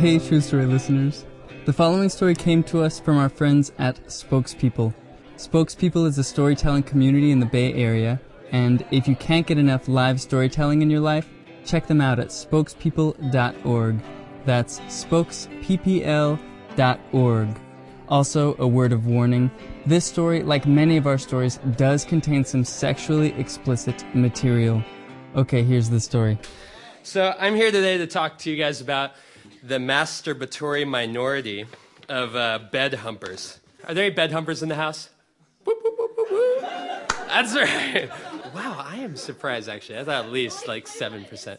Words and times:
Hey, 0.00 0.18
True 0.18 0.40
Story 0.40 0.64
listeners. 0.64 1.26
The 1.66 1.74
following 1.74 2.08
story 2.08 2.34
came 2.34 2.62
to 2.62 2.82
us 2.82 2.98
from 2.98 3.18
our 3.18 3.28
friends 3.28 3.70
at 3.76 4.02
Spokespeople. 4.06 4.94
Spokespeople 5.36 6.06
is 6.06 6.16
a 6.16 6.24
storytelling 6.24 6.84
community 6.84 7.32
in 7.32 7.38
the 7.38 7.44
Bay 7.44 7.74
Area, 7.74 8.18
and 8.50 8.82
if 8.90 9.06
you 9.06 9.14
can't 9.14 9.46
get 9.46 9.58
enough 9.58 9.88
live 9.88 10.18
storytelling 10.18 10.80
in 10.80 10.88
your 10.88 11.00
life, 11.00 11.28
check 11.66 11.86
them 11.86 12.00
out 12.00 12.18
at 12.18 12.28
spokespeople.org. 12.28 14.00
That's 14.46 14.80
spokesppl.org. 14.80 17.60
Also, 18.08 18.56
a 18.58 18.66
word 18.66 18.94
of 18.94 19.06
warning 19.06 19.50
this 19.84 20.06
story, 20.06 20.42
like 20.42 20.66
many 20.66 20.96
of 20.96 21.06
our 21.06 21.18
stories, 21.18 21.58
does 21.76 22.06
contain 22.06 22.42
some 22.42 22.64
sexually 22.64 23.34
explicit 23.34 24.02
material. 24.14 24.82
Okay, 25.36 25.62
here's 25.62 25.90
the 25.90 26.00
story. 26.00 26.38
So, 27.02 27.34
I'm 27.38 27.54
here 27.54 27.70
today 27.70 27.98
to 27.98 28.06
talk 28.06 28.38
to 28.38 28.50
you 28.50 28.56
guys 28.56 28.80
about 28.80 29.10
the 29.62 29.78
masturbatory 29.78 30.86
minority 30.86 31.66
of 32.08 32.34
uh, 32.34 32.58
bed 32.70 32.94
humpers. 32.94 33.60
Are 33.86 33.94
there 33.94 34.04
any 34.04 34.14
bed 34.14 34.32
humpers 34.32 34.62
in 34.62 34.68
the 34.68 34.74
house? 34.76 35.10
Whoop, 35.64 35.78
whoop, 35.82 35.98
whoop. 36.30 36.60
That's 37.28 37.54
right. 37.54 38.10
Wow, 38.52 38.84
I 38.84 38.96
am 38.96 39.14
surprised 39.14 39.68
actually. 39.68 40.00
I 40.00 40.04
thought 40.04 40.24
at 40.24 40.32
least 40.32 40.66
like 40.66 40.86
7%. 40.86 41.58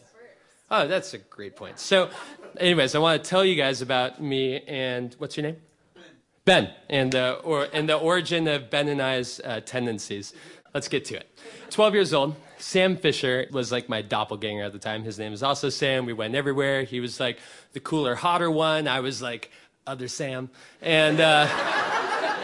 Oh, 0.70 0.86
that's 0.86 1.14
a 1.14 1.18
great 1.18 1.56
point. 1.56 1.78
So, 1.78 2.10
anyways, 2.58 2.94
I 2.94 2.98
want 2.98 3.24
to 3.24 3.30
tell 3.30 3.42
you 3.44 3.54
guys 3.54 3.80
about 3.80 4.20
me 4.22 4.60
and 4.60 5.14
what's 5.16 5.38
your 5.38 5.44
name? 5.44 5.56
Ben. 5.94 6.04
Ben, 6.44 6.70
and, 6.90 7.14
uh, 7.14 7.40
or, 7.44 7.66
and 7.72 7.88
the 7.88 7.96
origin 7.96 8.46
of 8.46 8.68
Ben 8.68 8.88
and 8.88 9.00
I's 9.00 9.40
uh, 9.40 9.60
tendencies. 9.60 10.34
Let's 10.74 10.88
get 10.88 11.04
to 11.06 11.16
it. 11.16 11.28
12 11.70 11.94
years 11.94 12.14
old. 12.14 12.34
Sam 12.58 12.96
Fisher 12.96 13.46
was 13.50 13.72
like 13.72 13.88
my 13.88 14.02
doppelganger 14.02 14.64
at 14.64 14.72
the 14.72 14.78
time. 14.78 15.02
His 15.02 15.18
name 15.18 15.32
was 15.32 15.42
also 15.42 15.68
Sam. 15.68 16.06
We 16.06 16.12
went 16.12 16.34
everywhere. 16.34 16.84
He 16.84 17.00
was 17.00 17.18
like 17.18 17.38
the 17.72 17.80
cooler, 17.80 18.14
hotter 18.14 18.50
one. 18.50 18.86
I 18.86 19.00
was 19.00 19.20
like 19.20 19.50
other 19.86 20.08
Sam. 20.08 20.48
And, 20.80 21.20
uh, 21.20 21.46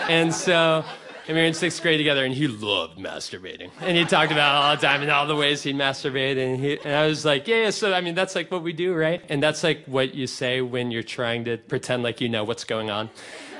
and 0.09 0.35
so 0.35 0.85
and 1.29 1.37
we 1.37 1.43
were 1.43 1.47
in 1.47 1.53
sixth 1.53 1.83
grade 1.83 1.99
together, 1.99 2.25
and 2.25 2.33
he 2.33 2.49
loved 2.49 2.99
masturbating. 2.99 3.71
And 3.83 3.99
he 3.99 4.07
talked 4.07 4.33
about 4.33 4.55
it 4.55 4.65
all 4.65 4.77
the 4.77 4.87
time 4.87 5.03
and 5.03 5.11
all 5.11 5.27
the 5.27 5.37
ways 5.37 5.63
he'd 5.63 5.77
masturbate. 5.77 6.43
And, 6.43 6.59
he, 6.59 6.79
and 6.83 6.95
I 6.95 7.07
was 7.07 7.23
like, 7.23 7.47
yeah, 7.47 7.65
yeah, 7.65 7.71
so 7.71 7.93
I 7.93 8.01
mean, 8.01 8.15
that's 8.15 8.35
like 8.35 8.51
what 8.51 8.63
we 8.63 8.73
do, 8.73 8.95
right? 8.95 9.23
And 9.29 9.43
that's 9.43 9.63
like 9.63 9.85
what 9.85 10.15
you 10.15 10.27
say 10.27 10.63
when 10.63 10.91
you're 10.91 11.03
trying 11.03 11.45
to 11.45 11.59
pretend 11.59 12.03
like 12.03 12.23
you 12.23 12.31
know 12.31 12.45
what's 12.45 12.65
going 12.65 12.89
on. 12.89 13.11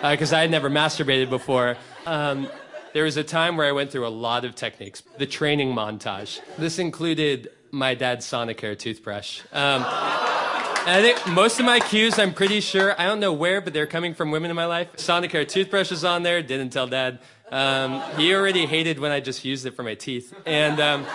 Because 0.01 0.33
uh, 0.33 0.39
I 0.39 0.41
had 0.41 0.51
never 0.51 0.71
masturbated 0.71 1.29
before. 1.29 1.77
Um, 2.07 2.49
there 2.93 3.05
was 3.05 3.17
a 3.17 3.25
time 3.25 3.57
where 3.57 3.67
I 3.67 3.73
went 3.73 3.91
through 3.91 4.07
a 4.07 4.09
lot 4.09 4.45
of 4.45 4.55
techniques. 4.55 5.03
The 5.19 5.27
training 5.27 5.75
montage. 5.75 6.41
This 6.57 6.79
included 6.79 7.51
my 7.71 7.95
dad's 7.95 8.27
Sonicare 8.27 8.79
toothbrush. 8.79 9.41
Um, 9.53 9.85
I 9.87 11.03
think 11.03 11.35
most 11.35 11.61
of 11.61 11.67
my 11.67 11.81
cues, 11.81 12.19
I'm 12.19 12.33
pretty 12.33 12.61
sure, 12.61 12.99
I 12.99 13.05
don't 13.05 13.21
know 13.21 13.33
where, 13.33 13.61
but 13.61 13.75
they're 13.75 13.87
coming 13.87 14.15
from 14.15 14.31
women 14.31 14.51
in 14.51 14.57
my 14.57 14.65
life. 14.65 14.93
Sonicare 14.97 15.47
toothbrush 15.47 15.93
is 15.93 16.03
on 16.03 16.23
there, 16.23 16.43
didn't 16.43 16.71
tell 16.71 16.87
dad. 16.87 17.19
Um, 17.51 18.01
he 18.17 18.35
already 18.35 18.65
hated 18.65 18.99
when 18.99 19.13
I 19.13 19.21
just 19.21 19.45
used 19.45 19.67
it 19.67 19.75
for 19.75 19.83
my 19.83 19.95
teeth. 19.95 20.35
And, 20.47 20.81
um, 20.81 21.07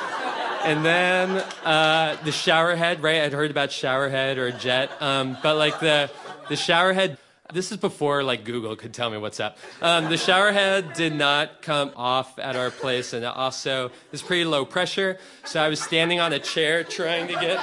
and 0.63 0.85
then 0.85 1.29
uh, 1.63 2.17
the 2.23 2.31
shower 2.31 2.75
head, 2.75 3.01
right? 3.01 3.21
I'd 3.21 3.33
heard 3.33 3.49
about 3.49 3.71
shower 3.71 4.09
head 4.09 4.37
or 4.37 4.51
jet. 4.51 4.91
Um, 5.01 5.37
but 5.41 5.57
like 5.57 5.79
the, 5.79 6.11
the 6.49 6.55
shower 6.55 6.93
head, 6.93 7.17
this 7.53 7.71
is 7.71 7.77
before 7.77 8.23
like 8.23 8.43
Google 8.43 8.75
could 8.75 8.93
tell 8.93 9.09
me 9.09 9.17
what's 9.17 9.39
up. 9.39 9.57
Um, 9.81 10.09
the 10.09 10.17
shower 10.17 10.51
head 10.51 10.93
did 10.93 11.13
not 11.13 11.61
come 11.61 11.91
off 11.95 12.37
at 12.39 12.55
our 12.55 12.71
place, 12.71 13.13
and 13.13 13.23
also 13.25 13.91
it's 14.11 14.21
pretty 14.21 14.45
low 14.45 14.65
pressure. 14.65 15.17
So 15.45 15.61
I 15.61 15.69
was 15.69 15.81
standing 15.81 16.19
on 16.19 16.33
a 16.33 16.39
chair 16.39 16.83
trying 16.83 17.27
to 17.27 17.33
get 17.33 17.61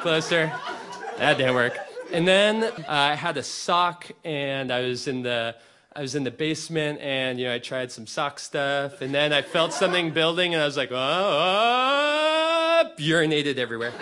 closer. 0.00 0.52
That 1.18 1.36
didn't 1.36 1.54
work. 1.54 1.76
And 2.12 2.26
then 2.26 2.64
uh, 2.64 2.84
I 2.88 3.14
had 3.14 3.36
a 3.36 3.42
sock, 3.42 4.10
and 4.24 4.72
I 4.72 4.82
was 4.82 5.08
in 5.08 5.22
the 5.22 5.56
I 5.96 6.00
was 6.00 6.16
in 6.16 6.24
the 6.24 6.30
basement 6.32 7.00
and, 7.00 7.38
you 7.38 7.46
know, 7.46 7.54
I 7.54 7.60
tried 7.60 7.92
some 7.92 8.08
sock 8.08 8.40
stuff 8.40 9.00
and 9.00 9.14
then 9.14 9.32
I 9.32 9.42
felt 9.42 9.72
something 9.72 10.10
building 10.10 10.52
and 10.52 10.60
I 10.60 10.66
was 10.66 10.76
like, 10.76 10.90
oh, 10.90 10.96
oh 10.96 12.90
urinated 12.98 13.58
everywhere. 13.58 13.92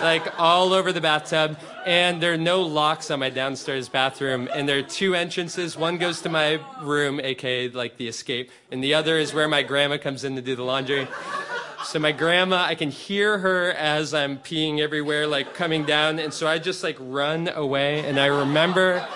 Like 0.00 0.38
all 0.38 0.72
over 0.72 0.92
the 0.92 1.00
bathtub. 1.00 1.58
And 1.86 2.22
there 2.22 2.32
are 2.32 2.38
no 2.38 2.62
locks 2.62 3.10
on 3.10 3.20
my 3.20 3.30
downstairs 3.30 3.88
bathroom. 3.88 4.48
And 4.52 4.68
there 4.68 4.78
are 4.78 4.82
two 4.82 5.14
entrances. 5.14 5.76
One 5.76 5.98
goes 5.98 6.20
to 6.22 6.28
my 6.28 6.60
room, 6.82 7.20
aka 7.20 7.68
like 7.70 7.96
the 7.96 8.08
escape, 8.08 8.50
and 8.70 8.82
the 8.82 8.94
other 8.94 9.18
is 9.18 9.32
where 9.34 9.48
my 9.48 9.62
grandma 9.62 9.98
comes 9.98 10.24
in 10.24 10.36
to 10.36 10.42
do 10.42 10.54
the 10.54 10.64
laundry. 10.64 11.08
So 11.84 11.98
my 11.98 12.12
grandma, 12.12 12.64
I 12.64 12.74
can 12.74 12.90
hear 12.90 13.38
her 13.38 13.70
as 13.70 14.12
I'm 14.12 14.38
peeing 14.38 14.80
everywhere, 14.80 15.26
like 15.26 15.54
coming 15.54 15.84
down. 15.84 16.18
And 16.18 16.34
so 16.34 16.46
I 16.46 16.58
just 16.58 16.82
like 16.82 16.96
run 17.00 17.48
away. 17.48 18.00
And 18.06 18.18
I 18.18 18.26
remember 18.26 19.06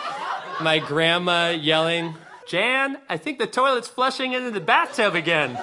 my 0.61 0.79
grandma 0.79 1.51
yelling, 1.51 2.15
Jan, 2.47 2.99
I 3.09 3.17
think 3.17 3.39
the 3.39 3.47
toilet's 3.47 3.89
flushing 3.89 4.33
into 4.33 4.51
the 4.51 4.61
bathtub 4.61 5.15
again. 5.15 5.59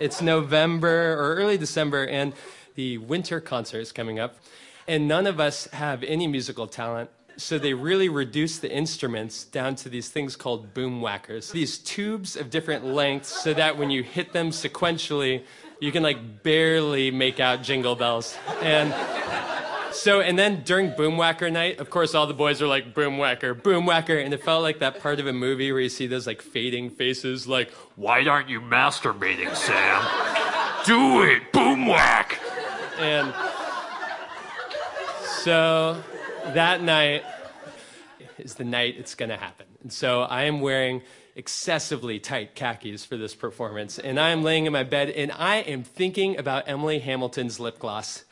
it's 0.00 0.22
November 0.22 1.14
or 1.14 1.34
early 1.34 1.58
December, 1.58 2.06
and 2.06 2.32
the 2.78 2.96
winter 2.96 3.40
concert 3.40 3.80
is 3.80 3.90
coming 3.90 4.20
up. 4.20 4.36
And 4.86 5.08
none 5.08 5.26
of 5.26 5.40
us 5.40 5.66
have 5.72 6.04
any 6.04 6.28
musical 6.28 6.68
talent. 6.68 7.10
So 7.36 7.58
they 7.58 7.74
really 7.74 8.08
reduce 8.08 8.58
the 8.58 8.70
instruments 8.70 9.42
down 9.42 9.74
to 9.82 9.88
these 9.88 10.10
things 10.10 10.36
called 10.36 10.74
Boomwhackers. 10.74 11.50
These 11.50 11.78
tubes 11.78 12.36
of 12.36 12.50
different 12.50 12.84
lengths 12.84 13.42
so 13.42 13.52
that 13.52 13.76
when 13.76 13.90
you 13.90 14.04
hit 14.04 14.32
them 14.32 14.50
sequentially, 14.50 15.42
you 15.80 15.90
can 15.90 16.04
like 16.04 16.44
barely 16.44 17.10
make 17.10 17.40
out 17.40 17.64
jingle 17.64 17.96
bells. 17.96 18.36
And 18.62 18.94
so, 19.92 20.20
and 20.20 20.38
then 20.38 20.62
during 20.62 20.92
Boomwhacker 20.92 21.50
night, 21.52 21.80
of 21.80 21.90
course, 21.90 22.14
all 22.14 22.28
the 22.28 22.34
boys 22.34 22.62
are 22.62 22.68
like, 22.68 22.94
Boomwhacker, 22.94 23.60
Boomwhacker. 23.60 24.24
And 24.24 24.32
it 24.32 24.44
felt 24.44 24.62
like 24.62 24.78
that 24.78 25.00
part 25.00 25.18
of 25.18 25.26
a 25.26 25.32
movie 25.32 25.72
where 25.72 25.80
you 25.80 25.88
see 25.88 26.06
those 26.06 26.28
like 26.28 26.42
fading 26.42 26.90
faces, 26.90 27.48
like, 27.48 27.72
Why 27.96 28.24
aren't 28.24 28.48
you 28.48 28.60
masturbating, 28.60 29.52
Sam? 29.56 30.28
Do 30.86 31.22
it, 31.22 31.52
Boomwhack. 31.52 32.27
And 32.98 33.32
so 35.42 36.02
that 36.54 36.82
night 36.82 37.24
is 38.38 38.54
the 38.54 38.64
night 38.64 38.96
it's 38.98 39.14
going 39.14 39.28
to 39.28 39.36
happen. 39.36 39.66
And 39.82 39.92
so 39.92 40.22
I 40.22 40.44
am 40.44 40.60
wearing 40.60 41.02
excessively 41.36 42.18
tight 42.18 42.56
khakis 42.56 43.04
for 43.04 43.16
this 43.16 43.34
performance. 43.34 43.98
And 43.98 44.18
I 44.18 44.30
am 44.30 44.42
laying 44.42 44.66
in 44.66 44.72
my 44.72 44.82
bed 44.82 45.10
and 45.10 45.30
I 45.32 45.58
am 45.58 45.84
thinking 45.84 46.38
about 46.38 46.64
Emily 46.66 46.98
Hamilton's 46.98 47.60
lip 47.60 47.78
gloss. 47.78 48.24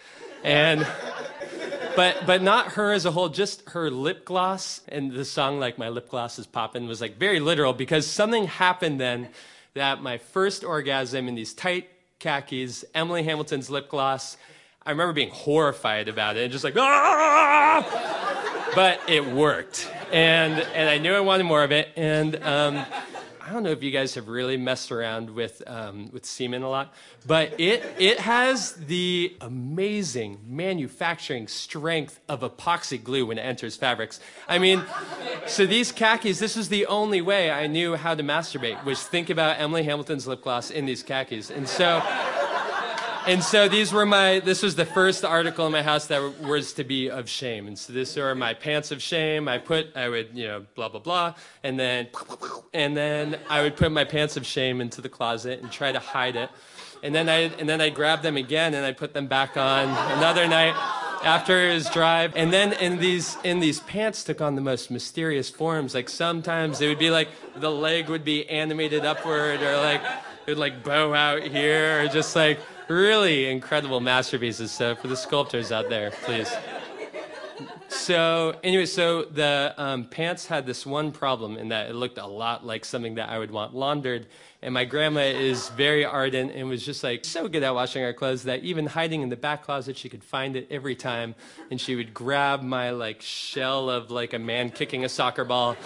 And 0.42 0.86
but 1.94 2.26
but 2.26 2.42
not 2.42 2.72
her 2.72 2.92
as 2.92 3.06
a 3.06 3.12
whole, 3.12 3.28
just 3.28 3.70
her 3.70 3.90
lip 3.90 4.24
gloss 4.24 4.80
and 4.88 5.12
the 5.12 5.24
song 5.24 5.60
like 5.60 5.78
my 5.78 5.88
lip 5.88 6.10
gloss 6.10 6.38
is 6.38 6.46
popping 6.46 6.88
was 6.88 7.00
like 7.00 7.16
very 7.16 7.38
literal 7.38 7.72
because 7.72 8.06
something 8.06 8.46
happened 8.46 9.00
then 9.00 9.28
that 9.74 10.02
my 10.02 10.18
first 10.18 10.64
orgasm 10.64 11.28
in 11.28 11.36
these 11.36 11.54
tight 11.54 11.88
khakis, 12.18 12.84
Emily 12.94 13.22
Hamilton's 13.22 13.70
lip 13.70 13.88
gloss, 13.88 14.36
I 14.86 14.90
remember 14.90 15.12
being 15.12 15.30
horrified 15.30 16.08
about 16.08 16.36
it 16.36 16.44
and 16.44 16.52
just 16.52 16.64
like 16.64 16.76
ah! 16.76 17.84
but 18.74 19.00
it 19.08 19.26
worked 19.26 19.90
and 20.12 20.54
and 20.54 20.88
I 20.88 20.98
knew 20.98 21.12
I 21.12 21.20
wanted 21.20 21.44
more 21.44 21.64
of 21.64 21.72
it 21.72 21.88
and 21.96 22.36
um, 22.44 22.86
I 23.46 23.52
don't 23.52 23.62
know 23.62 23.70
if 23.70 23.80
you 23.80 23.92
guys 23.92 24.16
have 24.16 24.26
really 24.26 24.56
messed 24.56 24.90
around 24.90 25.30
with 25.30 25.62
um, 25.68 26.10
with 26.12 26.26
semen 26.26 26.62
a 26.62 26.68
lot, 26.68 26.92
but 27.28 27.60
it 27.60 27.84
it 27.96 28.18
has 28.18 28.72
the 28.72 29.36
amazing 29.40 30.40
manufacturing 30.44 31.46
strength 31.46 32.18
of 32.28 32.40
epoxy 32.40 33.02
glue 33.02 33.26
when 33.26 33.38
it 33.38 33.42
enters 33.42 33.76
fabrics. 33.76 34.18
I 34.48 34.58
mean, 34.58 34.82
so 35.46 35.64
these 35.64 35.92
khakis, 35.92 36.40
this 36.40 36.56
is 36.56 36.70
the 36.70 36.86
only 36.86 37.22
way 37.22 37.48
I 37.48 37.68
knew 37.68 37.94
how 37.94 38.16
to 38.16 38.22
masturbate 38.24 38.82
was 38.84 39.04
think 39.04 39.30
about 39.30 39.60
Emily 39.60 39.84
Hamilton's 39.84 40.26
lip 40.26 40.42
gloss 40.42 40.72
in 40.72 40.84
these 40.84 41.04
khakis, 41.04 41.48
and 41.48 41.68
so 41.68 42.02
and 43.26 43.42
so 43.42 43.68
these 43.68 43.92
were 43.92 44.06
my 44.06 44.38
this 44.38 44.62
was 44.62 44.76
the 44.76 44.84
first 44.84 45.24
article 45.24 45.66
in 45.66 45.72
my 45.72 45.82
house 45.82 46.06
that 46.06 46.40
was 46.42 46.72
to 46.74 46.84
be 46.84 47.10
of 47.10 47.28
shame. 47.28 47.66
And 47.66 47.76
so 47.76 47.92
these 47.92 48.16
are 48.16 48.34
my 48.34 48.54
pants 48.54 48.92
of 48.92 49.02
shame. 49.02 49.48
I 49.48 49.58
put 49.58 49.88
i 49.96 50.08
would 50.08 50.30
you 50.32 50.46
know 50.46 50.64
blah 50.74 50.88
blah 50.88 51.00
blah. 51.00 51.34
And 51.62 51.78
then 51.78 52.08
and 52.72 52.96
then 52.96 53.38
i 53.50 53.62
would 53.62 53.76
put 53.76 53.90
my 53.90 54.04
pants 54.04 54.36
of 54.36 54.46
shame 54.46 54.80
into 54.80 55.00
the 55.00 55.08
closet 55.08 55.60
and 55.60 55.72
try 55.72 55.90
to 55.90 55.98
hide 55.98 56.36
it. 56.36 56.50
And 57.02 57.14
then 57.14 57.28
i 57.28 57.50
and 57.58 57.68
then 57.68 57.80
i 57.80 57.88
grab 57.88 58.22
them 58.22 58.36
again 58.36 58.74
and 58.74 58.86
i 58.86 58.92
put 58.92 59.12
them 59.12 59.26
back 59.26 59.56
on 59.56 59.88
another 60.18 60.46
night 60.46 60.74
after 61.24 61.70
his 61.70 61.90
drive 61.90 62.32
and 62.36 62.52
then 62.52 62.74
in 62.74 62.98
these 62.98 63.36
in 63.42 63.58
these 63.58 63.80
pants 63.80 64.22
took 64.22 64.40
on 64.40 64.54
the 64.54 64.60
most 64.60 64.90
mysterious 64.90 65.50
forms. 65.50 65.94
Like 65.94 66.08
sometimes 66.08 66.80
it 66.80 66.86
would 66.86 67.00
be 67.00 67.10
like 67.10 67.28
the 67.56 67.70
leg 67.70 68.08
would 68.08 68.24
be 68.24 68.48
animated 68.48 69.04
upward 69.04 69.62
or 69.62 69.76
like 69.78 70.02
it 70.02 70.52
would 70.52 70.58
like 70.58 70.84
bow 70.84 71.12
out 71.12 71.42
here 71.42 72.02
or 72.02 72.08
just 72.08 72.36
like 72.36 72.60
really 72.88 73.50
incredible 73.50 74.00
masterpieces. 74.00 74.70
So 74.70 74.94
for 74.94 75.08
the 75.08 75.16
sculptors 75.16 75.72
out 75.72 75.88
there, 75.88 76.10
please 76.10 76.50
so 78.06 78.54
anyway, 78.62 78.86
so 78.86 79.24
the 79.24 79.74
um, 79.76 80.04
pants 80.04 80.46
had 80.46 80.66
this 80.66 80.86
one 80.86 81.12
problem 81.12 81.56
in 81.56 81.68
that 81.68 81.90
it 81.90 81.94
looked 81.94 82.18
a 82.18 82.26
lot 82.26 82.64
like 82.64 82.84
something 82.84 83.16
that 83.16 83.28
I 83.28 83.38
would 83.38 83.50
want 83.50 83.74
laundered. 83.74 84.26
And 84.62 84.74
my 84.74 84.84
grandma 84.84 85.20
is 85.20 85.68
very 85.70 86.04
ardent 86.04 86.52
and 86.52 86.68
was 86.68 86.84
just 86.84 87.04
like 87.04 87.24
so 87.24 87.48
good 87.48 87.62
at 87.62 87.74
washing 87.74 88.02
our 88.04 88.12
clothes 88.12 88.44
that 88.44 88.62
even 88.62 88.86
hiding 88.86 89.22
in 89.22 89.28
the 89.28 89.36
back 89.36 89.64
closet, 89.64 89.96
she 89.96 90.08
could 90.08 90.24
find 90.24 90.56
it 90.56 90.66
every 90.70 90.94
time. 90.94 91.34
And 91.70 91.80
she 91.80 91.94
would 91.94 92.14
grab 92.14 92.62
my 92.62 92.90
like 92.90 93.22
shell 93.22 93.90
of 93.90 94.10
like 94.10 94.32
a 94.32 94.38
man 94.38 94.70
kicking 94.70 95.04
a 95.04 95.08
soccer 95.08 95.44
ball 95.44 95.76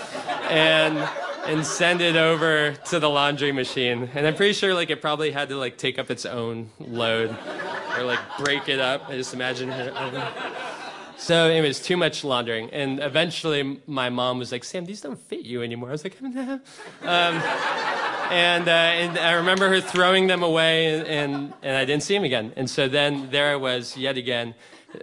and 0.48 0.98
and 1.46 1.64
send 1.64 2.00
it 2.00 2.16
over 2.16 2.72
to 2.72 2.98
the 2.98 3.08
laundry 3.08 3.52
machine. 3.52 4.10
And 4.14 4.26
I'm 4.26 4.34
pretty 4.34 4.52
sure 4.52 4.74
like 4.74 4.90
it 4.90 5.00
probably 5.00 5.30
had 5.30 5.48
to 5.48 5.56
like 5.56 5.76
take 5.76 5.98
up 5.98 6.10
its 6.10 6.26
own 6.26 6.70
load 6.78 7.36
or 7.96 8.04
like 8.04 8.20
break 8.38 8.68
it 8.68 8.80
up. 8.80 9.08
I 9.08 9.16
just 9.16 9.34
imagine. 9.34 9.70
So 11.16 11.50
it 11.50 11.60
was 11.60 11.80
too 11.80 11.98
much 11.98 12.24
laundering, 12.24 12.70
and 12.70 12.98
eventually 12.98 13.78
my 13.86 14.08
mom 14.08 14.38
was 14.38 14.52
like, 14.52 14.64
"Sam, 14.64 14.86
these 14.86 15.02
don't 15.02 15.18
fit 15.18 15.44
you 15.44 15.62
anymore." 15.62 15.90
I 15.90 15.92
was 15.92 16.02
like, 16.02 16.16
um, 16.22 16.62
and, 18.30 18.66
uh, 18.66 18.70
and 18.70 19.18
I 19.18 19.32
remember 19.32 19.68
her 19.68 19.82
throwing 19.82 20.28
them 20.28 20.42
away, 20.42 20.94
and, 20.94 21.06
and, 21.06 21.52
and 21.62 21.76
I 21.76 21.84
didn't 21.84 22.04
see 22.04 22.14
them 22.14 22.24
again. 22.24 22.54
And 22.56 22.70
so 22.70 22.88
then 22.88 23.28
there 23.30 23.52
I 23.52 23.56
was 23.56 23.98
yet 23.98 24.16
again, 24.16 24.54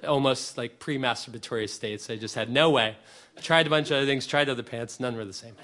almost 0.08 0.58
like 0.58 0.80
pre-masturbatory 0.80 1.70
states. 1.70 2.10
I 2.10 2.16
just 2.16 2.34
had 2.34 2.50
no 2.50 2.72
way. 2.72 2.96
Tried 3.42 3.68
a 3.68 3.70
bunch 3.70 3.92
of 3.92 3.98
other 3.98 4.06
things, 4.06 4.28
tried 4.28 4.50
other 4.50 4.64
pants, 4.64 5.00
none 5.00 5.16
were 5.16 5.26
the 5.26 5.34
same. 5.34 5.56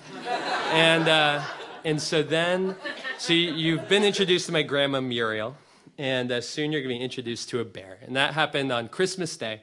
And 0.72 1.08
uh, 1.08 1.44
and 1.84 2.02
so 2.02 2.24
then, 2.24 2.76
so 3.18 3.34
you've 3.34 3.90
been 3.90 4.04
introduced 4.04 4.46
to 4.46 4.52
my 4.52 4.64
grandma 4.64 5.02
Muriel, 5.02 5.58
and 5.98 6.32
uh, 6.32 6.40
soon 6.40 6.72
you're 6.72 6.82
going 6.82 6.96
to 6.96 7.00
be 7.00 7.04
introduced 7.04 7.50
to 7.50 7.60
a 7.60 7.66
bear, 7.66 7.98
and 8.02 8.16
that 8.16 8.34
happened 8.34 8.72
on 8.72 8.88
Christmas 8.88 9.36
Day. 9.36 9.62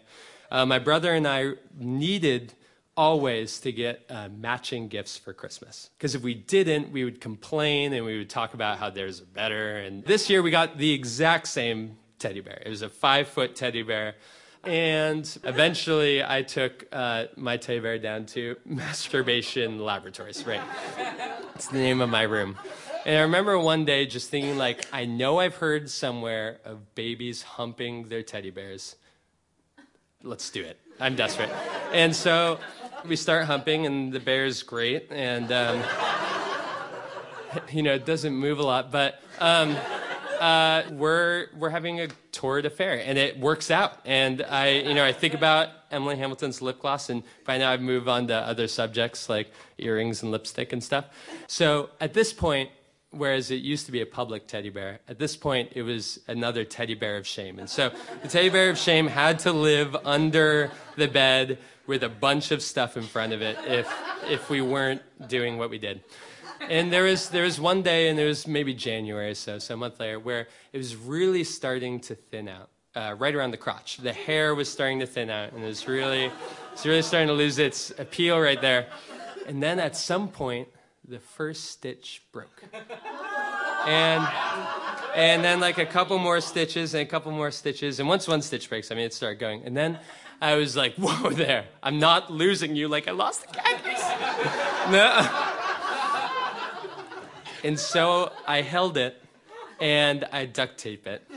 Uh, 0.50 0.66
my 0.66 0.78
brother 0.78 1.14
and 1.14 1.26
I 1.26 1.52
needed 1.78 2.54
always 2.96 3.60
to 3.60 3.72
get 3.72 4.04
uh, 4.10 4.28
matching 4.28 4.88
gifts 4.88 5.16
for 5.16 5.32
Christmas. 5.32 5.90
Because 5.96 6.14
if 6.14 6.22
we 6.22 6.34
didn't, 6.34 6.90
we 6.90 7.04
would 7.04 7.20
complain 7.20 7.92
and 7.92 8.04
we 8.04 8.18
would 8.18 8.28
talk 8.28 8.52
about 8.52 8.78
how 8.78 8.90
theirs 8.90 9.22
are 9.22 9.26
better. 9.26 9.78
And 9.78 10.04
this 10.04 10.28
year 10.28 10.42
we 10.42 10.50
got 10.50 10.76
the 10.76 10.92
exact 10.92 11.48
same 11.48 11.96
teddy 12.18 12.40
bear. 12.40 12.62
It 12.64 12.68
was 12.68 12.82
a 12.82 12.90
five 12.90 13.28
foot 13.28 13.56
teddy 13.56 13.82
bear. 13.82 14.16
And 14.64 15.38
eventually 15.44 16.22
I 16.22 16.42
took 16.42 16.86
uh, 16.92 17.26
my 17.36 17.56
teddy 17.56 17.80
bear 17.80 17.98
down 17.98 18.26
to 18.26 18.56
Masturbation 18.64 19.78
Laboratories, 19.78 20.46
right? 20.46 20.62
It's 21.54 21.68
the 21.68 21.78
name 21.78 22.00
of 22.00 22.10
my 22.10 22.22
room. 22.22 22.56
And 23.06 23.16
I 23.16 23.22
remember 23.22 23.58
one 23.58 23.86
day 23.86 24.04
just 24.04 24.28
thinking, 24.28 24.58
like, 24.58 24.86
I 24.92 25.06
know 25.06 25.40
I've 25.40 25.56
heard 25.56 25.88
somewhere 25.88 26.60
of 26.64 26.94
babies 26.94 27.42
humping 27.42 28.08
their 28.08 28.22
teddy 28.22 28.50
bears 28.50 28.96
let's 30.22 30.50
do 30.50 30.62
it. 30.62 30.78
I'm 30.98 31.16
desperate. 31.16 31.50
And 31.92 32.14
so 32.14 32.58
we 33.06 33.16
start 33.16 33.46
humping, 33.46 33.86
and 33.86 34.12
the 34.12 34.20
bear's 34.20 34.62
great, 34.62 35.10
and 35.10 35.50
um, 35.50 35.82
you 37.72 37.82
know 37.82 37.94
it 37.94 38.04
doesn't 38.04 38.34
move 38.34 38.58
a 38.58 38.62
lot, 38.62 38.92
but 38.92 39.22
um, 39.38 39.76
uh, 40.40 40.84
we're 40.92 41.48
we're 41.56 41.70
having 41.70 42.00
a 42.00 42.08
torrid 42.32 42.64
affair, 42.64 43.00
and 43.04 43.18
it 43.18 43.38
works 43.38 43.70
out. 43.70 43.98
And 44.04 44.42
I, 44.42 44.70
you 44.70 44.94
know, 44.94 45.04
I 45.04 45.12
think 45.12 45.34
about 45.34 45.68
Emily 45.90 46.16
Hamilton's 46.16 46.62
lip 46.62 46.80
gloss, 46.80 47.10
and 47.10 47.22
by 47.44 47.58
now 47.58 47.70
I've 47.70 47.82
moved 47.82 48.08
on 48.08 48.26
to 48.28 48.34
other 48.34 48.66
subjects 48.66 49.28
like 49.28 49.52
earrings 49.78 50.22
and 50.22 50.32
lipstick 50.32 50.72
and 50.72 50.82
stuff. 50.82 51.04
So 51.46 51.90
at 52.00 52.14
this 52.14 52.32
point, 52.32 52.70
whereas 53.10 53.50
it 53.50 53.56
used 53.56 53.86
to 53.86 53.92
be 53.92 54.00
a 54.00 54.06
public 54.06 54.46
teddy 54.46 54.70
bear, 54.70 55.00
at 55.08 55.18
this 55.18 55.36
point 55.36 55.72
it 55.74 55.82
was 55.82 56.20
another 56.26 56.64
teddy 56.64 56.94
bear 56.94 57.16
of 57.18 57.26
shame. 57.26 57.58
And 57.58 57.68
so 57.68 57.92
the 58.22 58.28
teddy 58.28 58.48
bear 58.48 58.70
of 58.70 58.78
shame 58.78 59.08
had 59.08 59.40
to 59.40 59.52
live 59.52 59.94
under 60.04 60.70
the 60.96 61.08
bed 61.08 61.58
with 61.86 62.02
a 62.02 62.08
bunch 62.08 62.50
of 62.50 62.62
stuff 62.62 62.96
in 62.96 63.02
front 63.02 63.32
of 63.32 63.42
it 63.42 63.58
if, 63.66 63.92
if 64.28 64.48
we 64.48 64.60
weren't 64.60 65.02
doing 65.28 65.58
what 65.58 65.70
we 65.70 65.78
did. 65.78 66.00
And 66.60 66.92
there 66.92 67.04
was, 67.04 67.30
there 67.30 67.44
was 67.44 67.60
one 67.60 67.82
day, 67.82 68.08
and 68.08 68.18
it 68.18 68.26
was 68.26 68.46
maybe 68.46 68.74
January 68.74 69.30
or 69.30 69.34
so, 69.34 69.58
so 69.58 69.74
a 69.74 69.76
month 69.76 69.98
later, 69.98 70.20
where 70.20 70.48
it 70.72 70.78
was 70.78 70.96
really 70.96 71.44
starting 71.44 72.00
to 72.00 72.14
thin 72.14 72.48
out. 72.48 72.68
Uh, 72.92 73.14
right 73.16 73.36
around 73.36 73.52
the 73.52 73.56
crotch. 73.56 73.98
The 73.98 74.12
hair 74.12 74.52
was 74.52 74.68
starting 74.68 74.98
to 74.98 75.06
thin 75.06 75.30
out, 75.30 75.52
and 75.52 75.62
it 75.62 75.66
was 75.66 75.86
really, 75.86 76.28
it's 76.72 76.84
really 76.84 77.02
starting 77.02 77.28
to 77.28 77.34
lose 77.34 77.60
its 77.60 77.90
appeal 77.98 78.40
right 78.40 78.60
there. 78.60 78.88
And 79.46 79.62
then 79.62 79.78
at 79.78 79.94
some 79.94 80.26
point, 80.26 80.66
the 81.06 81.20
first 81.20 81.70
stitch 81.70 82.22
broke. 82.32 82.64
And 83.86 84.26
and 85.14 85.42
then 85.44 85.60
like 85.60 85.78
a 85.78 85.86
couple 85.86 86.18
more 86.18 86.40
stitches 86.40 86.94
and 86.94 87.02
a 87.02 87.06
couple 87.06 87.32
more 87.32 87.50
stitches. 87.50 87.98
And 87.98 88.08
once 88.08 88.28
one 88.28 88.42
stitch 88.42 88.68
breaks, 88.68 88.90
I 88.90 88.94
mean, 88.94 89.04
it 89.04 89.14
started 89.14 89.38
going. 89.38 89.62
And 89.64 89.76
then 89.76 89.98
I 90.40 90.54
was 90.54 90.76
like, 90.76 90.94
whoa 90.96 91.30
there. 91.30 91.66
I'm 91.82 91.98
not 91.98 92.30
losing 92.30 92.76
you 92.76 92.88
like 92.88 93.08
I 93.08 93.12
lost 93.12 93.46
the 93.46 93.54
cactus. 93.54 94.00
no. 94.90 95.49
And 97.62 97.78
so 97.78 98.32
I 98.46 98.62
held 98.62 98.96
it 98.96 99.22
and 99.80 100.26
I 100.32 100.46
duct 100.46 100.78
tape 100.78 101.06
it. 101.06 101.28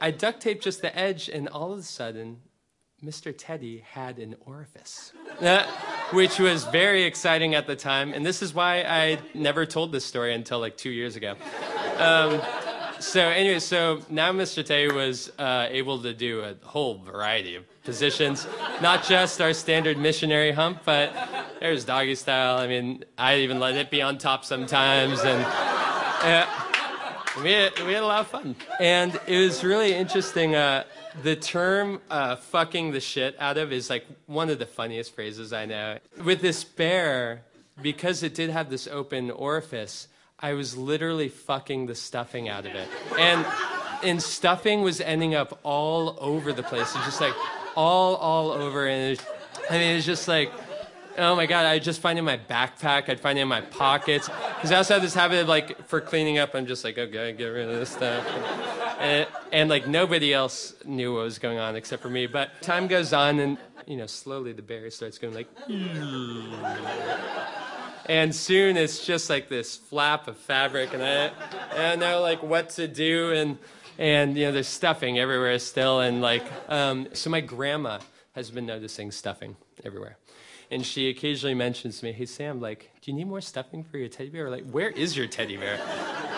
I 0.00 0.10
duct 0.10 0.40
taped 0.40 0.62
just 0.62 0.80
the 0.80 0.96
edge, 0.96 1.28
and 1.28 1.48
all 1.48 1.72
of 1.72 1.80
a 1.80 1.82
sudden, 1.82 2.38
Mr. 3.04 3.34
Teddy 3.36 3.78
had 3.78 4.18
an 4.18 4.36
orifice, 4.46 5.12
which 6.12 6.38
was 6.38 6.64
very 6.64 7.04
exciting 7.04 7.54
at 7.54 7.66
the 7.66 7.74
time. 7.74 8.12
And 8.12 8.24
this 8.24 8.42
is 8.42 8.54
why 8.54 8.82
I 8.82 9.18
never 9.34 9.66
told 9.66 9.90
this 9.92 10.04
story 10.04 10.34
until 10.34 10.60
like 10.60 10.76
two 10.76 10.90
years 10.90 11.16
ago. 11.16 11.34
Um, 11.98 12.40
so, 13.00 13.20
anyway, 13.20 13.60
so 13.60 14.02
now 14.08 14.32
Mr. 14.32 14.64
Teddy 14.64 14.92
was 14.92 15.32
uh, 15.38 15.68
able 15.70 16.02
to 16.02 16.12
do 16.12 16.40
a 16.40 16.54
whole 16.66 16.98
variety 16.98 17.54
of 17.54 17.64
positions, 17.84 18.46
not 18.82 19.04
just 19.04 19.40
our 19.40 19.52
standard 19.52 19.96
missionary 19.96 20.50
hump, 20.50 20.82
but 20.84 21.12
there's 21.60 21.84
doggy 21.84 22.14
style. 22.14 22.58
I 22.58 22.66
mean, 22.66 23.04
I 23.16 23.38
even 23.38 23.58
let 23.60 23.76
it 23.76 23.90
be 23.90 24.02
on 24.02 24.18
top 24.18 24.44
sometimes. 24.44 25.20
And. 25.20 25.44
Uh, 25.44 26.46
we 27.42 27.52
had, 27.52 27.78
we 27.80 27.92
had 27.92 28.02
a 28.02 28.06
lot 28.06 28.20
of 28.20 28.26
fun. 28.26 28.56
And 28.80 29.18
it 29.26 29.38
was 29.38 29.62
really 29.62 29.94
interesting. 29.94 30.56
Uh, 30.56 30.84
the 31.22 31.36
term 31.36 32.00
uh, 32.10 32.36
fucking 32.36 32.92
the 32.92 33.00
shit 33.00 33.36
out 33.38 33.56
of 33.58 33.72
is 33.72 33.90
like 33.90 34.06
one 34.26 34.50
of 34.50 34.58
the 34.58 34.66
funniest 34.66 35.14
phrases 35.14 35.52
I 35.52 35.66
know. 35.66 35.98
With 36.24 36.40
this 36.40 36.64
bear, 36.64 37.42
because 37.80 38.22
it 38.22 38.34
did 38.34 38.50
have 38.50 38.70
this 38.70 38.86
open 38.86 39.30
orifice, 39.30 40.08
I 40.40 40.54
was 40.54 40.76
literally 40.76 41.28
fucking 41.28 41.86
the 41.86 41.94
stuffing 41.94 42.48
out 42.48 42.66
of 42.66 42.74
it. 42.74 42.88
And, 43.18 43.46
and 44.02 44.22
stuffing 44.22 44.82
was 44.82 45.00
ending 45.00 45.34
up 45.34 45.60
all 45.62 46.16
over 46.20 46.52
the 46.52 46.62
place. 46.62 46.94
It's 46.94 47.04
just 47.04 47.20
like 47.20 47.34
all, 47.76 48.16
all 48.16 48.50
over. 48.50 48.86
And 48.86 49.10
was, 49.10 49.26
I 49.70 49.78
mean, 49.78 49.96
it's 49.96 50.06
just 50.06 50.28
like, 50.28 50.52
oh 51.18 51.36
my 51.36 51.46
god, 51.46 51.66
I 51.66 51.78
just 51.78 52.00
find 52.00 52.18
it 52.18 52.20
in 52.20 52.24
my 52.24 52.38
backpack. 52.38 53.08
I'd 53.08 53.20
find 53.20 53.38
it 53.38 53.42
in 53.42 53.48
my 53.48 53.60
pockets. 53.60 54.28
Because 54.28 54.72
I 54.72 54.76
also 54.76 54.94
have 54.94 55.02
this 55.02 55.14
habit 55.14 55.40
of 55.40 55.48
like, 55.48 55.86
for 55.86 56.00
cleaning 56.00 56.38
up, 56.38 56.54
I'm 56.54 56.66
just 56.66 56.84
like, 56.84 56.96
okay, 56.96 57.32
get 57.32 57.46
rid 57.46 57.68
of 57.68 57.76
this 57.76 57.90
stuff 57.90 58.24
and, 58.98 59.26
and 59.52 59.70
like 59.70 59.86
nobody 59.86 60.34
else 60.34 60.74
knew 60.84 61.14
what 61.14 61.22
was 61.22 61.38
going 61.38 61.58
on 61.58 61.76
except 61.76 62.02
for 62.02 62.10
me. 62.10 62.26
But 62.26 62.60
time 62.60 62.86
goes 62.86 63.12
on, 63.12 63.38
and 63.38 63.58
you 63.86 63.96
know, 63.96 64.06
slowly 64.06 64.52
the 64.52 64.62
bear 64.62 64.90
starts 64.90 65.18
going 65.18 65.34
like. 65.34 65.48
and 68.06 68.34
soon 68.34 68.76
it's 68.76 69.04
just 69.04 69.30
like 69.30 69.48
this 69.48 69.76
flap 69.76 70.28
of 70.28 70.36
fabric, 70.36 70.92
and 70.94 71.02
I, 71.02 71.30
and 71.74 72.04
I 72.04 72.10
know 72.10 72.20
like 72.20 72.42
what 72.42 72.70
to 72.70 72.88
do, 72.88 73.32
and 73.32 73.58
and 73.98 74.36
you 74.36 74.46
know 74.46 74.52
there's 74.52 74.68
stuffing 74.68 75.18
everywhere 75.18 75.58
still, 75.58 76.00
and 76.00 76.20
like 76.20 76.44
um, 76.68 77.08
so 77.12 77.30
my 77.30 77.40
grandma 77.40 78.00
has 78.34 78.50
been 78.50 78.66
noticing 78.66 79.10
stuffing 79.10 79.56
everywhere. 79.84 80.16
And 80.70 80.84
she 80.84 81.08
occasionally 81.08 81.54
mentions 81.54 82.00
to 82.00 82.06
me, 82.06 82.12
"Hey 82.12 82.26
Sam, 82.26 82.60
like, 82.60 82.90
do 83.00 83.10
you 83.10 83.16
need 83.16 83.26
more 83.26 83.40
stuffing 83.40 83.84
for 83.84 83.96
your 83.98 84.08
teddy 84.08 84.28
bear? 84.28 84.46
Or, 84.46 84.50
like, 84.50 84.68
where 84.70 84.90
is 84.90 85.16
your 85.16 85.26
teddy 85.26 85.56
bear?" 85.56 85.78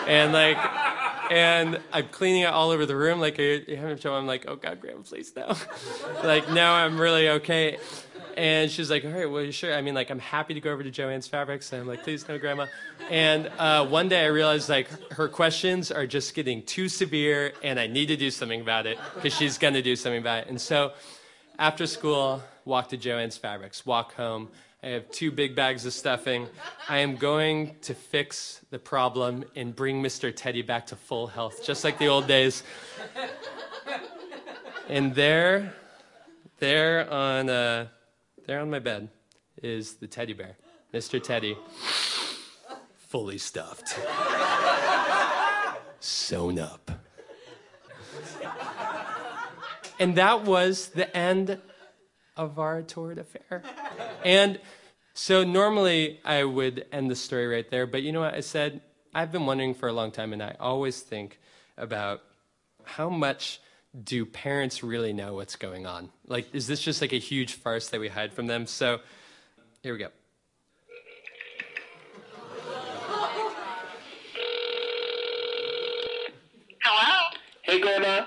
And 0.07 0.31
like, 0.33 0.57
and 1.31 1.79
I'm 1.93 2.09
cleaning 2.09 2.41
it 2.41 2.47
all 2.47 2.71
over 2.71 2.85
the 2.85 2.95
room. 2.95 3.19
Like, 3.21 3.39
I'm 3.39 4.27
like, 4.27 4.45
oh 4.47 4.57
God, 4.57 4.81
Grandma, 4.81 5.01
please 5.01 5.33
no. 5.35 5.55
like, 6.23 6.51
now 6.51 6.73
I'm 6.73 6.99
really 6.99 7.29
okay. 7.29 7.77
And 8.35 8.69
she's 8.69 8.89
like, 8.89 9.05
all 9.05 9.11
right, 9.11 9.29
well, 9.29 9.41
you 9.41 9.51
sure? 9.51 9.73
I 9.73 9.81
mean, 9.81 9.93
like, 9.93 10.09
I'm 10.09 10.19
happy 10.19 10.53
to 10.53 10.59
go 10.59 10.71
over 10.71 10.83
to 10.83 10.91
Jo-Ann's 10.91 11.27
Fabrics. 11.27 11.71
And 11.71 11.81
I'm 11.81 11.87
like, 11.87 12.03
please 12.03 12.27
no, 12.27 12.37
Grandma. 12.37 12.67
And 13.09 13.49
uh, 13.57 13.85
one 13.85 14.09
day 14.09 14.23
I 14.23 14.27
realized, 14.27 14.69
like, 14.69 14.87
her 15.13 15.27
questions 15.27 15.91
are 15.91 16.05
just 16.05 16.33
getting 16.33 16.63
too 16.63 16.89
severe, 16.89 17.53
and 17.63 17.79
I 17.79 17.87
need 17.87 18.07
to 18.07 18.17
do 18.17 18.31
something 18.31 18.61
about 18.61 18.85
it 18.85 18.97
because 19.15 19.33
she's 19.33 19.57
going 19.57 19.73
to 19.73 19.81
do 19.81 19.95
something 19.95 20.19
about 20.19 20.43
it. 20.43 20.49
And 20.49 20.59
so 20.59 20.93
after 21.61 21.85
school, 21.85 22.41
walk 22.65 22.89
to 22.89 22.97
Jo-Ann's 22.97 23.37
Fabrics, 23.37 23.85
walk 23.85 24.15
home, 24.15 24.49
I 24.81 24.87
have 24.87 25.11
two 25.11 25.29
big 25.31 25.55
bags 25.55 25.85
of 25.85 25.93
stuffing. 25.93 26.47
I 26.89 26.97
am 26.97 27.17
going 27.17 27.75
to 27.83 27.93
fix 27.93 28.61
the 28.71 28.79
problem 28.79 29.45
and 29.55 29.75
bring 29.75 30.01
Mr. 30.01 30.33
Teddy 30.35 30.63
back 30.63 30.87
to 30.87 30.95
full 30.95 31.27
health, 31.27 31.63
just 31.63 31.83
like 31.83 31.99
the 31.99 32.07
old 32.07 32.25
days. 32.25 32.63
And 34.89 35.13
there, 35.13 35.75
there 36.57 37.07
on, 37.13 37.47
uh, 37.47 37.89
there 38.47 38.59
on 38.59 38.71
my 38.71 38.79
bed 38.79 39.09
is 39.61 39.93
the 39.93 40.07
teddy 40.07 40.33
bear, 40.33 40.57
Mr. 40.91 41.21
Teddy, 41.21 41.55
fully 42.97 43.37
stuffed, 43.37 43.99
sewn 45.99 46.57
up. 46.57 46.89
And 50.01 50.15
that 50.15 50.45
was 50.45 50.87
the 50.87 51.15
end 51.15 51.59
of 52.35 52.57
our 52.57 52.81
torrid 52.81 53.19
affair. 53.19 53.61
and 54.25 54.59
so 55.13 55.43
normally 55.43 56.19
I 56.25 56.43
would 56.43 56.87
end 56.91 57.11
the 57.11 57.15
story 57.15 57.45
right 57.45 57.69
there, 57.69 57.85
but 57.85 58.01
you 58.01 58.11
know 58.11 58.21
what? 58.21 58.33
I 58.33 58.39
said, 58.39 58.81
I've 59.13 59.31
been 59.31 59.45
wondering 59.45 59.75
for 59.75 59.87
a 59.87 59.93
long 59.93 60.09
time, 60.09 60.33
and 60.33 60.41
I 60.41 60.55
always 60.59 61.01
think 61.01 61.39
about 61.77 62.23
how 62.83 63.09
much 63.09 63.61
do 64.03 64.25
parents 64.25 64.81
really 64.81 65.13
know 65.13 65.35
what's 65.35 65.55
going 65.55 65.85
on? 65.85 66.09
Like, 66.25 66.47
is 66.55 66.65
this 66.65 66.81
just 66.81 66.99
like 66.99 67.13
a 67.13 67.19
huge 67.19 67.53
farce 67.53 67.89
that 67.89 67.99
we 67.99 68.07
hide 68.07 68.33
from 68.33 68.47
them? 68.47 68.65
So 68.65 69.01
here 69.83 69.93
we 69.93 69.99
go. 69.99 70.07
Hello? 76.81 77.37
Hey, 77.61 77.79
Grandma. 77.79 78.25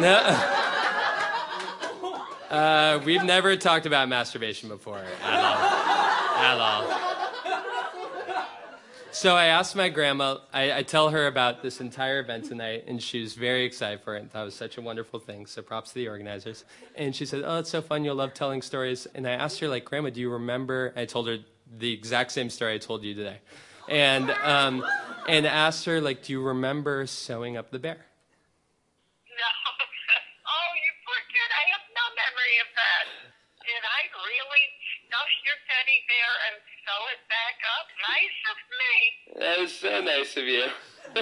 No. 0.00 0.60
Uh, 2.54 3.00
we've 3.04 3.24
never 3.24 3.56
talked 3.56 3.84
about 3.84 4.08
masturbation 4.08 4.68
before 4.68 4.98
at 4.98 5.44
all. 5.44 5.56
At 6.38 6.58
all. 6.60 7.00
So 9.10 9.34
I 9.34 9.46
asked 9.46 9.74
my 9.74 9.88
grandma, 9.88 10.38
I, 10.52 10.72
I 10.78 10.82
tell 10.84 11.10
her 11.10 11.26
about 11.26 11.62
this 11.62 11.80
entire 11.80 12.20
event 12.20 12.44
tonight, 12.44 12.84
and 12.86 13.02
she 13.02 13.20
was 13.20 13.34
very 13.34 13.64
excited 13.64 14.02
for 14.02 14.14
it 14.14 14.20
and 14.22 14.30
thought 14.30 14.42
it 14.42 14.44
was 14.44 14.54
such 14.54 14.78
a 14.78 14.80
wonderful 14.80 15.18
thing. 15.18 15.46
So 15.46 15.62
props 15.62 15.90
to 15.90 15.94
the 15.96 16.06
organizers. 16.06 16.64
And 16.94 17.14
she 17.16 17.26
said, 17.26 17.42
Oh, 17.44 17.58
it's 17.58 17.70
so 17.70 17.82
fun. 17.82 18.04
You'll 18.04 18.14
love 18.14 18.34
telling 18.34 18.62
stories. 18.62 19.08
And 19.16 19.26
I 19.26 19.32
asked 19.32 19.58
her, 19.58 19.66
like, 19.66 19.84
Grandma, 19.84 20.10
do 20.10 20.20
you 20.20 20.30
remember? 20.30 20.92
I 20.94 21.06
told 21.06 21.26
her 21.26 21.38
the 21.76 21.92
exact 21.92 22.30
same 22.30 22.50
story 22.50 22.74
I 22.74 22.78
told 22.78 23.02
you 23.02 23.14
today. 23.14 23.38
And, 23.88 24.30
um, 24.30 24.86
and 25.28 25.44
asked 25.44 25.86
her, 25.86 26.00
like, 26.00 26.22
do 26.22 26.32
you 26.32 26.40
remember 26.40 27.04
sewing 27.08 27.56
up 27.56 27.72
the 27.72 27.80
bear? 27.80 27.96
No. 27.96 29.50
Oh, 30.46 30.70
you 30.78 30.92
poor 31.02 31.18
kid. 31.34 31.50
I 31.50 31.70
have 31.72 31.84
memory 32.44 32.60
of 32.60 32.68
that. 32.76 33.04
Did 33.64 33.80
I 33.80 34.04
really 34.12 34.64
stuff 35.08 35.30
your 35.48 35.56
teddy 35.64 36.04
bear 36.04 36.32
and 36.52 36.60
sew 36.84 37.00
it 37.16 37.22
back 37.32 37.56
up? 37.64 37.88
Nice 38.04 38.38
of 38.52 38.58
me. 38.76 38.94
That 39.40 39.56
was 39.64 39.72
so 39.72 39.92
nice 40.04 40.36
of 40.36 40.44
you. 40.44 40.68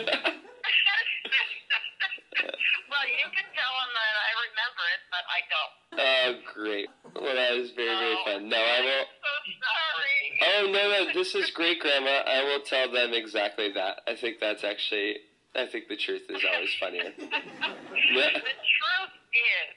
well, 2.91 3.07
you 3.07 3.26
can 3.31 3.47
tell 3.55 3.75
him 3.79 3.91
that 3.95 4.14
I 4.19 4.31
remember 4.43 4.85
it, 4.91 5.02
but 5.14 5.23
I 5.31 5.41
don't. 5.47 5.75
oh, 6.02 6.35
great. 6.50 6.88
Well, 7.14 7.35
that 7.38 7.55
was 7.55 7.71
very, 7.79 7.95
very 7.95 8.17
Oh, 8.19 8.25
fun. 8.26 8.49
No, 8.49 8.57
I 8.59 8.79
I'm 8.79 8.85
won't. 8.91 9.07
so 9.23 9.35
sorry. 9.62 10.19
Oh, 10.43 10.67
no, 10.73 10.83
no. 11.07 11.12
This 11.14 11.35
is 11.38 11.50
great, 11.55 11.79
Grandma. 11.79 12.23
I 12.26 12.43
will 12.43 12.61
tell 12.67 12.91
them 12.91 13.14
exactly 13.14 13.71
that. 13.75 14.00
I 14.09 14.17
think 14.17 14.41
that's 14.41 14.64
actually. 14.64 15.19
I 15.55 15.67
think 15.67 15.87
the 15.88 15.97
truth 15.97 16.23
is 16.31 16.43
always 16.43 16.75
funnier. 16.81 17.12
the 17.19 17.29
truth 17.29 19.14
is, 19.37 19.69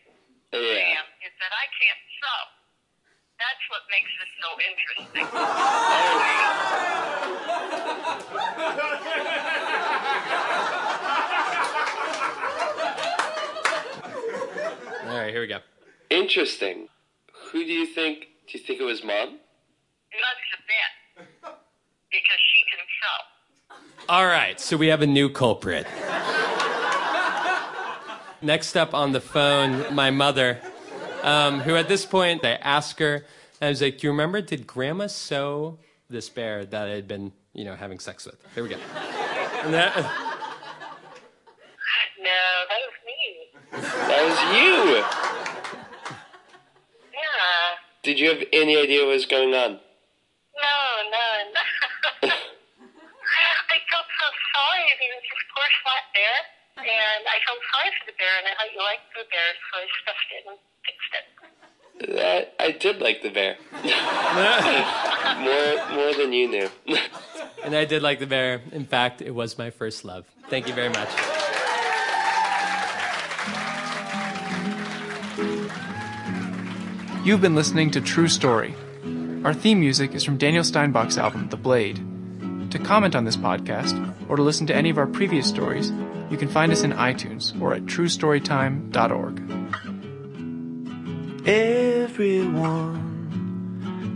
Yeah. 0.55 0.95
Sam, 0.95 1.05
that 1.45 1.53
I 1.53 1.69
can't 1.77 2.01
sew. 2.17 2.41
That's 3.37 3.61
what 3.69 3.85
makes 3.93 4.09
this 4.17 4.33
so 4.41 4.49
interesting. 4.65 5.29
All 15.05 15.13
right, 15.21 15.29
here 15.31 15.41
we 15.41 15.47
go. 15.47 15.59
Interesting. 16.09 16.87
Who 17.51 17.63
do 17.63 17.71
you 17.71 17.85
think? 17.85 18.21
Do 18.47 18.57
you 18.57 18.63
think 18.63 18.81
it 18.81 18.83
was 18.83 19.03
Mom? 19.03 19.37
That's 20.11 20.53
a 20.53 20.57
bet. 20.65 20.91
Because 22.09 22.41
she 22.53 22.63
can 22.71 22.79
sew. 22.97 23.19
All 24.09 24.25
right, 24.25 24.59
so 24.59 24.77
we 24.77 24.87
have 24.87 25.01
a 25.03 25.07
new 25.07 25.29
culprit. 25.29 25.85
Next 28.41 28.75
up 28.75 28.93
on 28.93 29.11
the 29.11 29.21
phone, 29.21 29.93
my 29.93 30.11
mother, 30.11 30.59
um, 31.25 31.59
who 31.59 31.75
at 31.75 31.87
this 31.89 32.05
point 32.05 32.45
I 32.45 32.53
asked 32.53 32.99
her, 32.99 33.25
I 33.61 33.67
was 33.69 33.81
like, 33.81 33.97
"Do 33.97 34.07
you 34.07 34.11
remember? 34.11 34.39
Did 34.41 34.65
Grandma 34.67 35.07
sew 35.07 35.77
this 36.09 36.29
bear 36.29 36.65
that 36.65 36.87
I 36.87 36.91
had 36.91 37.07
been, 37.07 37.33
you 37.53 37.65
know, 37.65 37.75
having 37.75 37.99
sex 37.99 38.25
with?" 38.25 38.37
Here 38.53 38.63
we 38.63 38.69
go. 38.69 38.77
And 39.63 39.73
that- 39.73 39.95
No, 42.19 42.31
that 42.69 42.79
was 42.85 42.97
me. 43.05 43.19
That 44.07 44.21
was 44.25 44.39
you. 44.57 44.77
Yeah. 47.13 47.75
Did 48.03 48.19
you 48.19 48.29
have 48.29 48.41
any 48.53 48.77
idea 48.77 49.05
what 49.05 49.13
was 49.13 49.25
going 49.25 49.53
on? 49.53 49.71
No, 50.57 50.77
none. 51.11 51.47
I 52.23 53.77
felt 53.91 54.07
so 54.19 54.27
sorry. 54.55 54.85
He 54.99 55.07
was 55.13 55.21
this 55.21 55.43
poor 55.53 55.69
flat 55.83 56.05
bear. 56.15 56.37
And 56.85 57.25
I 57.25 57.37
felt 57.45 57.57
sorry 57.73 57.89
for 57.97 58.05
the 58.05 58.15
bear, 58.17 58.37
and 58.37 58.45
I 58.45 58.53
thought 58.53 58.69
you 58.69 58.77
liked 58.77 59.09
the 59.17 59.25
bear, 59.33 59.49
so 59.57 59.73
I 59.81 59.85
stuffed 60.05 60.29
it 60.37 60.43
and 60.45 60.57
fixed 60.85 61.13
it. 61.17 61.25
That 62.15 62.53
I 62.59 62.71
did 62.71 63.01
like 63.01 63.23
the 63.23 63.29
bear. 63.29 63.57
more, 65.41 65.97
more 65.97 66.13
than 66.13 66.31
you 66.31 66.47
knew. 66.47 66.69
and 67.63 67.75
I 67.75 67.85
did 67.85 68.03
like 68.03 68.19
the 68.19 68.27
bear. 68.27 68.61
In 68.71 68.85
fact, 68.85 69.21
it 69.21 69.31
was 69.31 69.57
my 69.57 69.71
first 69.71 70.05
love. 70.05 70.25
Thank 70.49 70.67
you 70.67 70.75
very 70.75 70.89
much. 70.89 71.09
You've 77.25 77.41
been 77.41 77.55
listening 77.55 77.89
to 77.91 78.01
True 78.01 78.27
Story. 78.27 78.75
Our 79.43 79.53
theme 79.55 79.79
music 79.79 80.13
is 80.13 80.23
from 80.23 80.37
Daniel 80.37 80.63
Steinbach's 80.63 81.17
album, 81.17 81.49
The 81.49 81.57
Blade. 81.57 81.99
To 82.75 82.83
comment 82.83 83.15
on 83.15 83.23
this 83.23 83.37
podcast, 83.37 83.95
or 84.27 84.35
to 84.35 84.41
listen 84.43 84.67
to 84.67 84.75
any 84.75 84.89
of 84.89 84.97
our 84.97 85.07
previous 85.07 85.47
stories, 85.47 85.93
you 86.29 86.35
can 86.35 86.49
find 86.49 86.73
us 86.73 86.83
in 86.83 86.91
iTunes 86.91 87.57
or 87.61 87.73
at 87.73 87.85
truestorytime.org. 87.85 89.39
Everyone, 91.47 92.99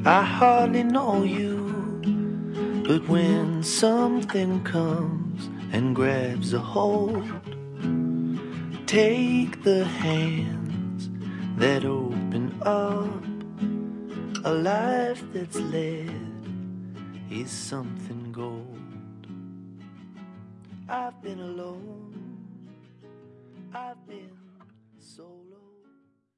I 0.05 0.23
hardly 0.23 0.83
know 0.83 1.23
you, 1.23 2.83
but 2.85 3.07
when 3.07 3.63
something 3.63 4.61
comes 4.65 5.49
and 5.71 5.95
grabs 5.95 6.51
a 6.51 6.59
hold, 6.59 7.23
take 8.87 9.63
the 9.63 9.85
hands 9.85 11.09
that 11.55 11.85
open 11.85 12.59
up. 12.63 13.23
A 14.43 14.53
life 14.53 15.23
that's 15.31 15.55
led 15.55 16.11
is 17.31 17.49
something. 17.49 18.18
I've 20.89 21.21
been 21.23 21.39
alone, 21.39 22.37
I've 23.75 24.07
been 24.07 24.28